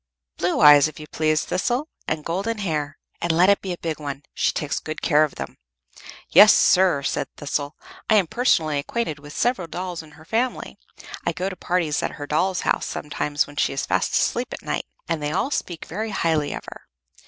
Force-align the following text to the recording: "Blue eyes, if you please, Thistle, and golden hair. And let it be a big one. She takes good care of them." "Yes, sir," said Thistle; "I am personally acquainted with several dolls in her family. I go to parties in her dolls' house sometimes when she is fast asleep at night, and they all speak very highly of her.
"Blue 0.37 0.59
eyes, 0.61 0.87
if 0.87 0.99
you 0.99 1.05
please, 1.05 1.45
Thistle, 1.45 1.87
and 2.07 2.25
golden 2.25 2.57
hair. 2.57 2.97
And 3.21 3.31
let 3.31 3.49
it 3.51 3.61
be 3.61 3.71
a 3.71 3.77
big 3.77 3.99
one. 3.99 4.23
She 4.33 4.51
takes 4.51 4.79
good 4.79 4.99
care 5.03 5.23
of 5.23 5.35
them." 5.35 5.59
"Yes, 6.29 6.55
sir," 6.55 7.03
said 7.03 7.27
Thistle; 7.37 7.75
"I 8.09 8.15
am 8.15 8.25
personally 8.25 8.79
acquainted 8.79 9.19
with 9.19 9.37
several 9.37 9.67
dolls 9.67 10.01
in 10.01 10.09
her 10.13 10.25
family. 10.25 10.79
I 11.23 11.33
go 11.33 11.49
to 11.49 11.55
parties 11.55 12.01
in 12.01 12.13
her 12.13 12.25
dolls' 12.25 12.61
house 12.61 12.87
sometimes 12.87 13.45
when 13.45 13.57
she 13.57 13.73
is 13.73 13.85
fast 13.85 14.15
asleep 14.15 14.51
at 14.53 14.63
night, 14.63 14.85
and 15.07 15.21
they 15.21 15.31
all 15.33 15.51
speak 15.51 15.85
very 15.85 16.09
highly 16.09 16.51
of 16.53 16.65
her. 16.65 16.87